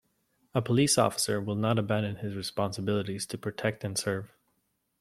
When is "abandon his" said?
1.77-2.33